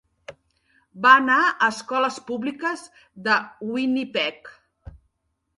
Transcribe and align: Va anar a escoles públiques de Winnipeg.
Va 1.03 1.11
anar 1.17 1.35
a 1.49 1.67
escoles 1.75 2.17
públiques 2.31 2.87
de 3.29 3.37
Winnipeg. 3.75 4.51